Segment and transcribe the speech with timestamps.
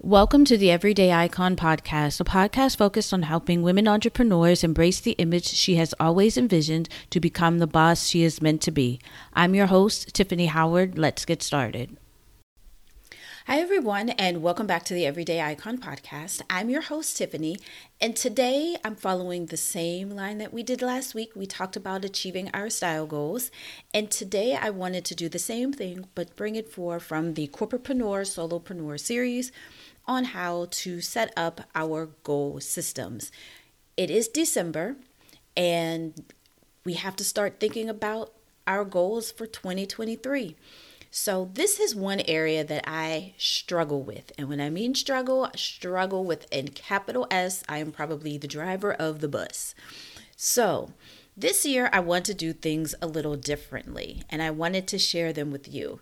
[0.00, 5.12] Welcome to the Everyday Icon podcast, a podcast focused on helping women entrepreneurs embrace the
[5.12, 9.00] image she has always envisioned to become the boss she is meant to be.
[9.32, 10.98] I'm your host, Tiffany Howard.
[10.98, 11.96] Let's get started.
[13.48, 16.42] Hi, everyone, and welcome back to the Everyday Icon podcast.
[16.50, 17.58] I'm your host, Tiffany,
[18.00, 21.30] and today I'm following the same line that we did last week.
[21.36, 23.52] We talked about achieving our style goals,
[23.94, 27.46] and today I wanted to do the same thing but bring it for from the
[27.46, 29.52] Corporatepreneur Solopreneur series
[30.06, 33.30] on how to set up our goal systems.
[33.96, 34.96] It is December,
[35.56, 36.34] and
[36.84, 38.32] we have to start thinking about
[38.66, 40.56] our goals for 2023.
[41.10, 44.32] So, this is one area that I struggle with.
[44.36, 47.62] And when I mean struggle, I struggle with in capital S.
[47.68, 49.74] I am probably the driver of the bus.
[50.36, 50.92] So,
[51.36, 55.32] this year I want to do things a little differently, and I wanted to share
[55.32, 56.00] them with you.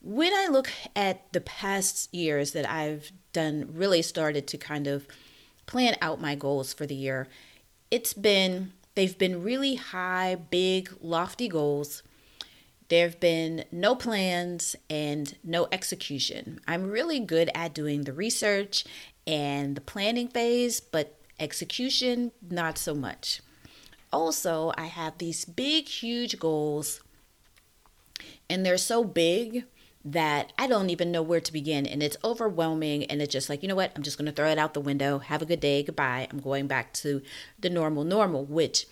[0.00, 5.06] When I look at the past years that I've done, really started to kind of
[5.66, 7.28] plan out my goals for the year,
[7.90, 12.02] it's been, they've been really high, big, lofty goals
[12.88, 16.60] there have been no plans and no execution.
[16.66, 18.84] I'm really good at doing the research
[19.26, 23.40] and the planning phase, but execution, not so much.
[24.12, 27.02] Also, I have these big, huge goals,
[28.48, 29.64] and they're so big
[30.04, 31.86] that I don't even know where to begin.
[31.86, 33.04] And it's overwhelming.
[33.04, 33.92] And it's just like, you know what?
[33.94, 35.18] I'm just going to throw it out the window.
[35.18, 35.82] Have a good day.
[35.82, 36.28] Goodbye.
[36.30, 37.20] I'm going back to
[37.58, 38.86] the normal, normal, which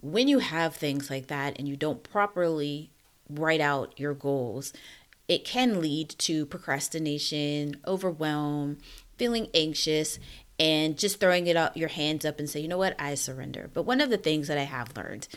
[0.00, 2.90] when you have things like that and you don't properly
[3.28, 4.72] write out your goals,
[5.28, 8.78] it can lead to procrastination, overwhelm,
[9.16, 10.18] feeling anxious,
[10.58, 13.70] and just throwing it up your hands up and say, you know what, I surrender.
[13.72, 15.28] But one of the things that I have learned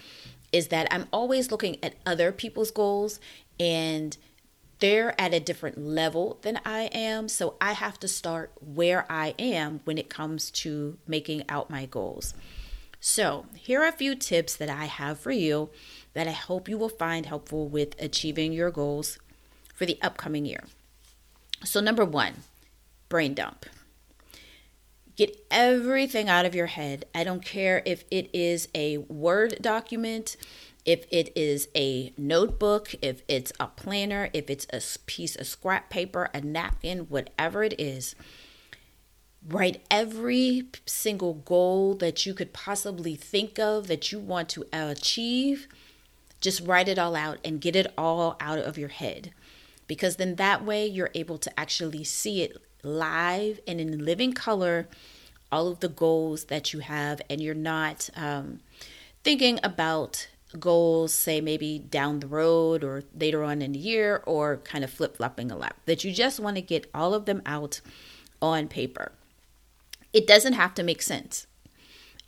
[0.52, 3.20] is that I'm always looking at other people's goals
[3.60, 4.18] and
[4.80, 7.30] they're at a different level than I am.
[7.30, 11.86] So I have to start where I am when it comes to making out my
[11.86, 12.34] goals.
[13.00, 15.70] So, here are a few tips that I have for you
[16.16, 19.20] that I hope you will find helpful with achieving your goals
[19.76, 20.64] for the upcoming year.
[21.64, 22.44] So, number one,
[23.08, 23.68] brain dump.
[25.16, 27.06] Get everything out of your head.
[27.14, 30.36] I don't care if it is a Word document,
[30.84, 35.90] if it is a notebook, if it's a planner, if it's a piece of scrap
[35.90, 38.16] paper, a napkin, whatever it is
[39.48, 45.68] write every single goal that you could possibly think of that you want to achieve.
[46.42, 49.32] Just write it all out and get it all out of your head.
[49.88, 54.88] Because then that way you're able to actually see it live and in living color,
[55.52, 58.60] all of the goals that you have, and you're not um,
[59.24, 60.28] thinking about
[60.60, 64.92] goals, say maybe down the road or later on in the year, or kind of
[64.92, 65.76] flip flopping a lot.
[65.86, 67.82] That you just want to get all of them out
[68.42, 69.12] on paper.
[70.14, 71.48] It doesn't have to make sense.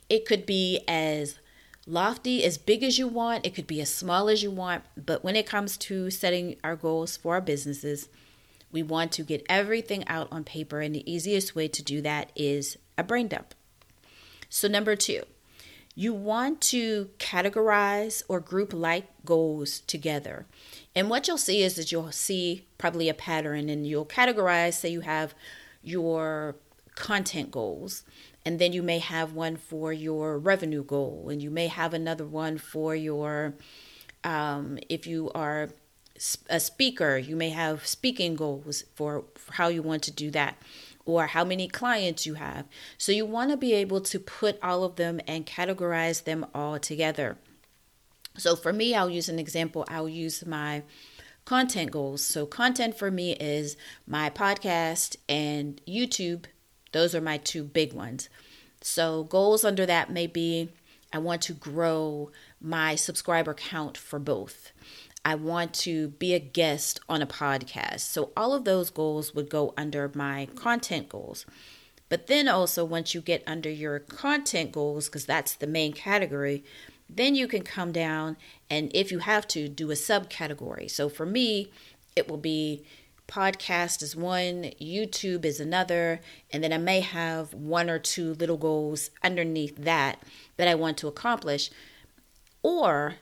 [0.08, 1.38] It could be as
[1.88, 4.84] lofty, as big as you want, it could be as small as you want.
[4.96, 8.08] But when it comes to setting our goals for our businesses,
[8.70, 10.80] we want to get everything out on paper.
[10.80, 13.54] And the easiest way to do that is a brain dump.
[14.50, 15.22] So, number two,
[15.94, 20.46] you want to categorize or group like goals together.
[20.94, 24.90] And what you'll see is that you'll see probably a pattern and you'll categorize, say
[24.90, 25.34] you have
[25.82, 26.56] your
[26.94, 28.04] content goals.
[28.44, 32.24] And then you may have one for your revenue goal, and you may have another
[32.24, 33.54] one for your,
[34.24, 35.68] um, if you are
[36.48, 40.56] a speaker, you may have speaking goals for, for how you want to do that
[41.04, 42.66] or how many clients you have.
[42.98, 46.78] So you want to be able to put all of them and categorize them all
[46.78, 47.38] together.
[48.36, 49.84] So for me, I'll use an example.
[49.88, 50.82] I'll use my
[51.44, 52.22] content goals.
[52.22, 56.44] So content for me is my podcast and YouTube
[56.92, 58.28] those are my two big ones.
[58.80, 60.70] So, goals under that may be
[61.12, 64.72] I want to grow my subscriber count for both.
[65.24, 68.00] I want to be a guest on a podcast.
[68.00, 71.44] So, all of those goals would go under my content goals.
[72.08, 76.64] But then also, once you get under your content goals, because that's the main category,
[77.08, 78.36] then you can come down
[78.70, 80.90] and, if you have to, do a subcategory.
[80.90, 81.70] So, for me,
[82.16, 82.84] it will be
[83.28, 86.20] podcast is one, YouTube is another,
[86.50, 90.22] and then I may have one or two little goals underneath that
[90.56, 91.70] that I want to accomplish.
[92.62, 93.16] Or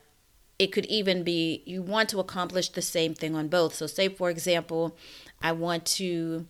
[0.59, 3.75] it could even be you want to accomplish the same thing on both.
[3.75, 4.97] So, say for example,
[5.43, 6.47] I want to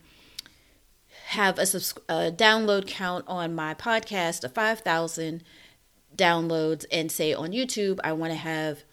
[1.29, 5.43] have a, subs- a download count on my podcast of 5,000
[6.15, 8.85] downloads, and say on YouTube, I want to have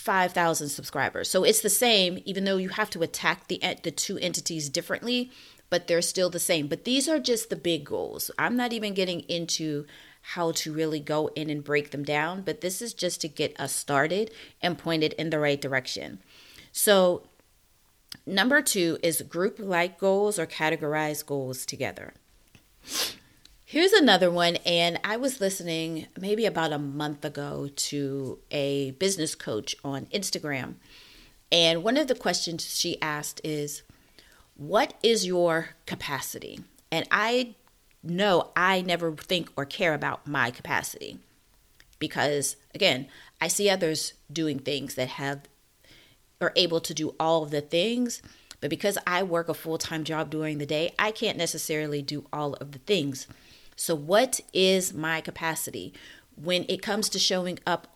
[0.00, 1.28] 5,000 subscribers.
[1.28, 5.30] So it's the same, even though you have to attack the, the two entities differently.
[5.68, 6.66] but they're still the same.
[6.66, 8.28] But these are just the big goals.
[8.36, 9.86] I'm not even getting into
[10.34, 13.58] how to really go in and break them down, but this is just to get
[13.60, 16.18] us started and pointed in the right direction.
[16.72, 17.22] So,
[18.26, 22.14] number two is group like goals or categorize goals together.
[23.70, 29.36] Here's another one, and I was listening maybe about a month ago to a business
[29.36, 30.74] coach on Instagram.
[31.52, 33.82] And one of the questions she asked is,
[34.56, 36.64] What is your capacity?
[36.90, 37.54] And I
[38.02, 41.20] know I never think or care about my capacity
[42.00, 43.06] because, again,
[43.40, 45.42] I see others doing things that have
[46.40, 48.20] are able to do all of the things.
[48.60, 52.26] But because I work a full time job during the day, I can't necessarily do
[52.32, 53.28] all of the things.
[53.80, 55.94] So, what is my capacity?
[56.34, 57.86] When it comes to showing up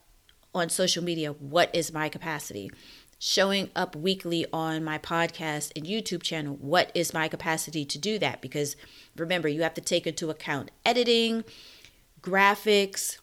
[0.55, 2.71] on social media, what is my capacity?
[3.19, 8.19] Showing up weekly on my podcast and YouTube channel, what is my capacity to do
[8.19, 8.41] that?
[8.41, 8.77] Because
[9.15, 11.45] remember, you have to take into account editing,
[12.23, 13.19] graphics,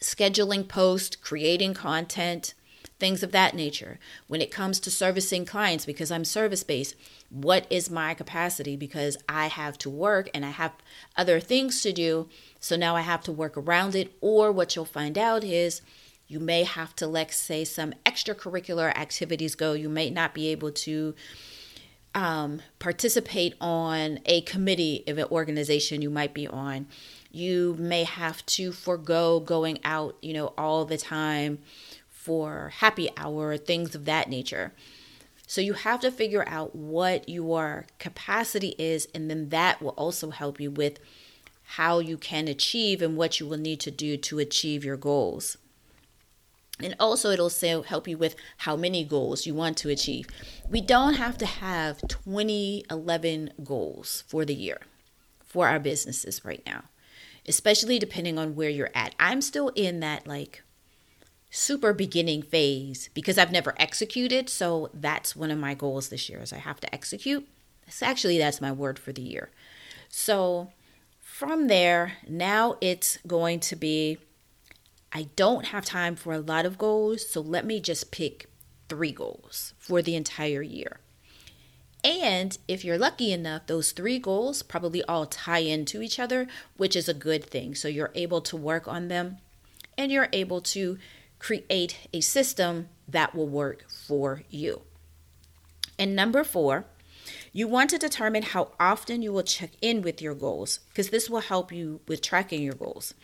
[0.00, 2.54] scheduling posts, creating content,
[2.98, 3.98] things of that nature.
[4.26, 6.94] When it comes to servicing clients, because I'm service based,
[7.30, 8.76] what is my capacity?
[8.76, 10.72] Because I have to work and I have
[11.16, 12.28] other things to do.
[12.60, 14.12] So now I have to work around it.
[14.20, 15.80] Or what you'll find out is
[16.26, 19.72] you may have to, let's say, some extracurricular activities go.
[19.72, 21.14] You may not be able to
[22.14, 26.86] um, participate on a committee of an organization you might be on.
[27.30, 31.58] You may have to forego going out, you know, all the time
[32.28, 34.74] for happy hour, things of that nature.
[35.46, 40.28] So you have to figure out what your capacity is, and then that will also
[40.28, 41.00] help you with
[41.78, 45.56] how you can achieve and what you will need to do to achieve your goals.
[46.78, 50.26] And also, it'll say, help you with how many goals you want to achieve.
[50.68, 54.80] We don't have to have 2011 goals for the year
[55.46, 56.82] for our businesses right now,
[57.48, 59.14] especially depending on where you're at.
[59.18, 60.62] I'm still in that like
[61.50, 64.48] super beginning phase because I've never executed.
[64.48, 67.48] So that's one of my goals this year is I have to execute.
[67.86, 69.50] That's actually that's my word for the year.
[70.08, 70.70] So
[71.20, 74.18] from there, now it's going to be
[75.12, 78.50] I don't have time for a lot of goals, so let me just pick
[78.90, 81.00] 3 goals for the entire year.
[82.04, 86.46] And if you're lucky enough, those three goals probably all tie into each other,
[86.76, 87.74] which is a good thing.
[87.74, 89.38] So you're able to work on them
[89.96, 90.98] and you're able to
[91.38, 94.82] create a system that will work for you.
[95.98, 96.86] And number four,
[97.52, 101.28] you want to determine how often you will check in with your goals because this
[101.28, 103.14] will help you with tracking your goals.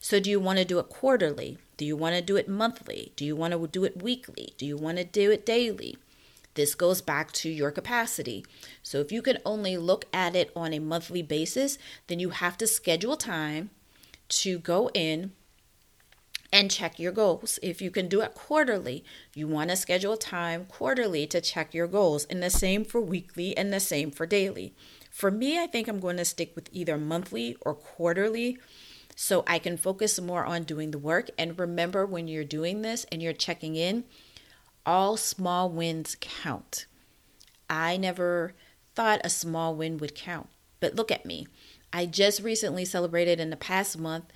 [0.00, 1.58] So, do you want to do it quarterly?
[1.76, 3.12] Do you want to do it monthly?
[3.16, 4.54] Do you want to do it weekly?
[4.58, 5.96] Do you want to do it daily?
[6.54, 8.44] This goes back to your capacity.
[8.82, 12.56] So, if you can only look at it on a monthly basis, then you have
[12.58, 13.70] to schedule time
[14.28, 15.32] to go in
[16.54, 17.58] and check your goals.
[17.62, 19.04] If you can do it quarterly,
[19.34, 23.56] you want to schedule time quarterly to check your goals, and the same for weekly
[23.56, 24.72] and the same for daily.
[25.10, 28.56] For me, I think I'm going to stick with either monthly or quarterly
[29.16, 31.28] so I can focus more on doing the work.
[31.36, 34.04] And remember, when you're doing this and you're checking in,
[34.86, 36.86] all small wins count.
[37.68, 38.54] I never
[38.94, 40.48] thought a small win would count,
[40.78, 41.48] but look at me.
[41.92, 44.26] I just recently celebrated in the past month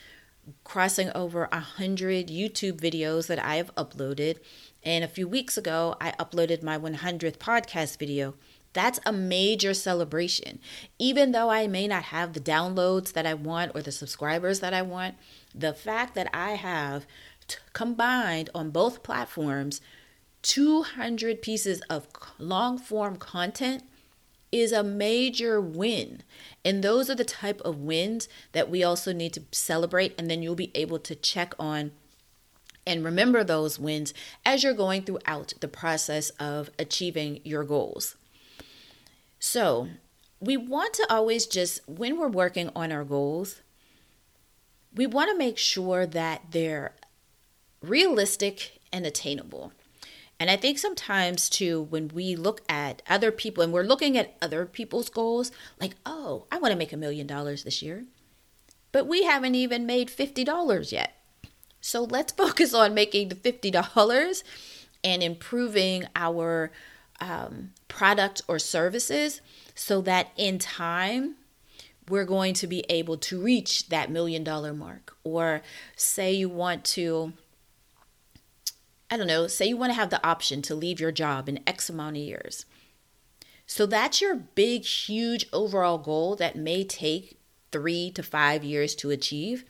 [0.64, 4.38] crossing over a hundred YouTube videos that I have uploaded.
[4.82, 8.34] And a few weeks ago, I uploaded my 100th podcast video.
[8.72, 10.60] That's a major celebration.
[10.98, 14.74] Even though I may not have the downloads that I want or the subscribers that
[14.74, 15.16] I want,
[15.54, 17.06] the fact that I have
[17.46, 19.80] t- combined on both platforms
[20.42, 22.06] 200 pieces of
[22.38, 23.82] long form content
[24.50, 26.22] is a major win.
[26.64, 30.14] And those are the type of wins that we also need to celebrate.
[30.18, 31.92] And then you'll be able to check on
[32.86, 34.14] and remember those wins
[34.46, 38.16] as you're going throughout the process of achieving your goals.
[39.38, 39.88] So,
[40.40, 43.60] we want to always just, when we're working on our goals,
[44.94, 46.94] we want to make sure that they're
[47.82, 49.72] realistic and attainable.
[50.40, 54.36] And I think sometimes too, when we look at other people and we're looking at
[54.40, 58.04] other people's goals, like, oh, I want to make a million dollars this year,
[58.92, 61.16] but we haven't even made $50 yet.
[61.80, 64.42] So let's focus on making the $50
[65.04, 66.70] and improving our
[67.20, 69.40] um, product or services
[69.74, 71.34] so that in time,
[72.08, 75.16] we're going to be able to reach that million dollar mark.
[75.24, 75.62] Or
[75.96, 77.32] say you want to
[79.10, 81.60] I don't know, say you want to have the option to leave your job in
[81.66, 82.66] X amount of years.
[83.66, 87.38] So that's your big, huge overall goal that may take
[87.70, 89.64] three to five years to achieve.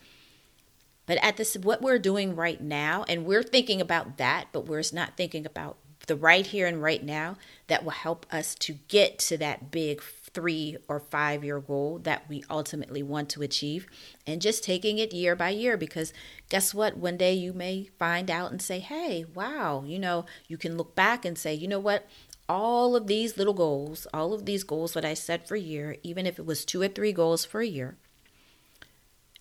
[1.05, 4.83] But at this, what we're doing right now, and we're thinking about that, but we're
[4.93, 5.77] not thinking about
[6.07, 10.01] the right here and right now that will help us to get to that big
[10.33, 13.87] three or five year goal that we ultimately want to achieve
[14.27, 16.13] and just taking it year by year because
[16.49, 16.97] guess what?
[16.97, 20.95] One day you may find out and say hey wow you know you can look
[20.95, 22.07] back and say you know what?
[22.47, 25.97] All of these little goals all of these goals that i set for a year
[26.01, 27.95] even if it was two or three goals for a year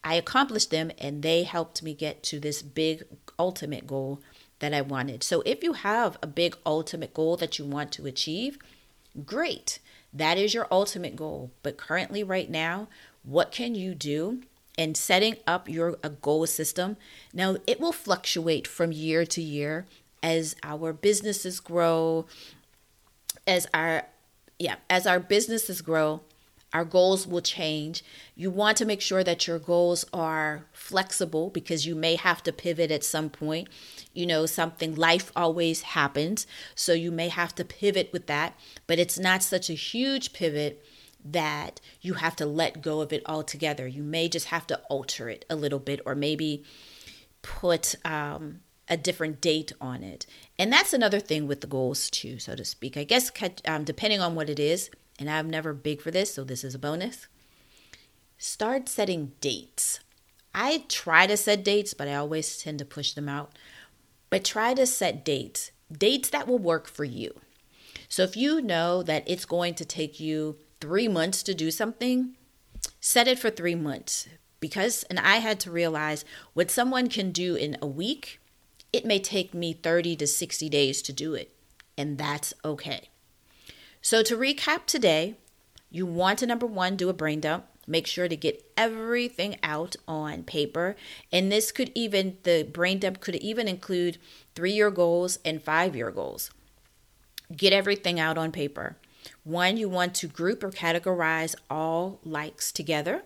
[0.04, 3.02] i accomplished them and they helped me get to this big
[3.38, 4.20] ultimate goal
[4.58, 5.22] that i wanted.
[5.22, 8.58] So if you have a big ultimate goal that you want to achieve
[9.24, 9.78] great
[10.18, 11.50] that is your ultimate goal.
[11.62, 12.88] But currently, right now,
[13.22, 14.42] what can you do
[14.76, 16.96] in setting up your a goal system?
[17.32, 19.86] Now, it will fluctuate from year to year
[20.22, 22.26] as our businesses grow,
[23.46, 24.06] as our
[24.58, 26.20] yeah, as our businesses grow,
[26.72, 28.04] our goals will change.
[28.34, 32.52] You want to make sure that your goals are flexible because you may have to
[32.52, 33.68] pivot at some point.
[34.12, 36.46] You know, something, life always happens.
[36.74, 38.54] So you may have to pivot with that,
[38.86, 40.84] but it's not such a huge pivot
[41.24, 43.86] that you have to let go of it altogether.
[43.86, 46.64] You may just have to alter it a little bit or maybe
[47.42, 50.26] put um, a different date on it.
[50.58, 52.96] And that's another thing with the goals, too, so to speak.
[52.96, 53.30] I guess
[53.66, 56.74] um, depending on what it is, and I'm never big for this, so this is
[56.74, 57.26] a bonus.
[58.38, 60.00] Start setting dates.
[60.54, 63.52] I try to set dates, but I always tend to push them out.
[64.30, 67.40] But try to set dates, dates that will work for you.
[68.08, 72.36] So if you know that it's going to take you three months to do something,
[73.00, 74.28] set it for three months.
[74.60, 78.40] Because, and I had to realize what someone can do in a week,
[78.92, 81.54] it may take me 30 to 60 days to do it.
[81.96, 83.08] And that's okay.
[84.00, 85.36] So, to recap today,
[85.90, 87.66] you want to number one, do a brain dump.
[87.86, 90.94] Make sure to get everything out on paper.
[91.32, 94.18] And this could even, the brain dump could even include
[94.54, 96.50] three year goals and five year goals.
[97.56, 98.98] Get everything out on paper.
[99.42, 103.22] One, you want to group or categorize all likes together.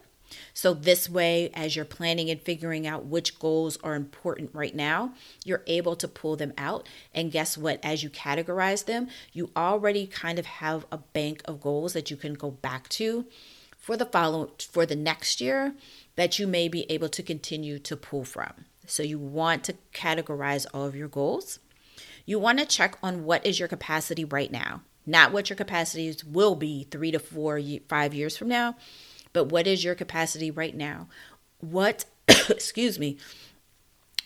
[0.55, 5.15] So, this way, as you're planning and figuring out which goals are important right now,
[5.45, 6.89] you're able to pull them out.
[7.15, 7.81] And guess what?
[7.83, 12.17] As you categorize them, you already kind of have a bank of goals that you
[12.17, 13.27] can go back to
[13.79, 15.75] for the follow for the next year
[16.17, 18.53] that you may be able to continue to pull from.
[18.87, 21.59] So, you want to categorize all of your goals.
[22.25, 26.25] You want to check on what is your capacity right now, not what your capacities
[26.25, 28.77] will be three to four, five years from now
[29.33, 31.09] but what is your capacity right now?
[31.59, 33.19] What, excuse me,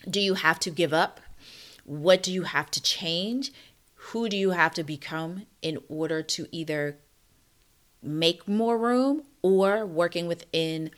[0.09, 1.19] do you have to give up?
[1.85, 3.51] What do you have to change?
[3.95, 6.97] Who do you have to become in order to either
[8.01, 10.91] make more room or working within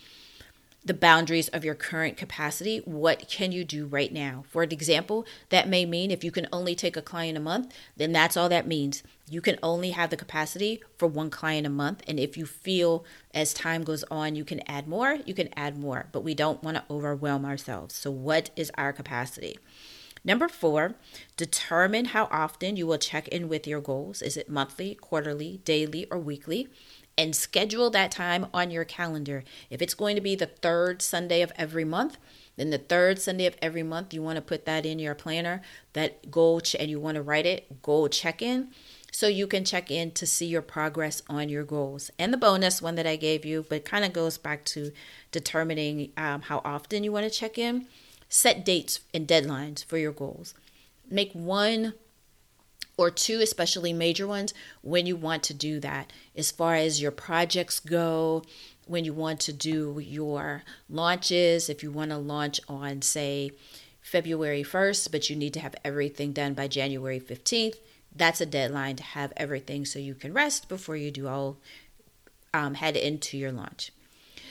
[0.83, 2.81] the boundaries of your current capacity.
[2.86, 4.45] What can you do right now?
[4.50, 7.74] For an example, that may mean if you can only take a client a month,
[7.98, 9.03] then that's all that means.
[9.29, 12.01] You can only have the capacity for one client a month.
[12.07, 15.77] And if you feel as time goes on, you can add more, you can add
[15.77, 16.07] more.
[16.12, 17.93] But we don't want to overwhelm ourselves.
[17.93, 19.59] So, what is our capacity?
[20.24, 20.95] Number four,
[21.38, 24.21] determine how often you will check in with your goals.
[24.21, 26.67] Is it monthly, quarterly, daily, or weekly?
[27.19, 29.43] And schedule that time on your calendar.
[29.69, 32.17] If it's going to be the third Sunday of every month,
[32.55, 35.61] then the third Sunday of every month, you want to put that in your planner,
[35.91, 38.69] that goal, ch- and you want to write it, goal check in,
[39.11, 42.09] so you can check in to see your progress on your goals.
[42.17, 44.93] And the bonus one that I gave you, but kind of goes back to
[45.33, 47.85] determining um, how often you want to check in,
[48.29, 50.53] set dates and deadlines for your goals.
[51.09, 51.95] Make one
[52.99, 56.11] or two, especially major ones, when you want to do that.
[56.35, 58.43] As far as your projects go,
[58.87, 63.51] when you want to do your launches, if you want to launch on, say,
[64.01, 67.75] February 1st, but you need to have everything done by January 15th,
[68.13, 71.57] that's a deadline to have everything so you can rest before you do all
[72.53, 73.93] um, head into your launch.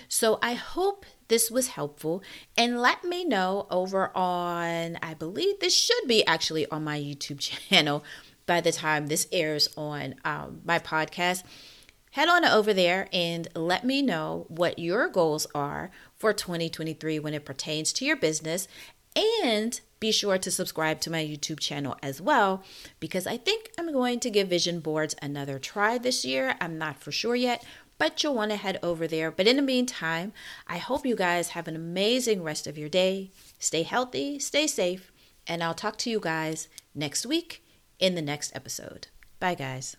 [0.09, 2.23] So I hope this was helpful
[2.57, 7.39] and let me know over on, I believe this should be actually on my YouTube
[7.69, 8.03] channel
[8.49, 11.45] by the time this airs on um, my podcast.
[12.13, 17.35] Head on over there and let me know what your goals are for 2023 when
[17.35, 18.67] it pertains to your business.
[19.45, 22.63] And be sure to subscribe to my YouTube channel as well
[22.99, 26.57] because I think I'm going to give vision boards another try this year.
[26.61, 27.65] I'm not for sure yet,
[27.99, 29.31] but you'll want to head over there.
[29.31, 30.33] But in the meantime,
[30.67, 33.31] I hope you guys have an amazing rest of your day.
[33.59, 35.13] Stay healthy, stay safe,
[35.47, 37.63] and I'll talk to you guys next week
[37.99, 39.09] in the next episode.
[39.41, 39.97] Bye, guys.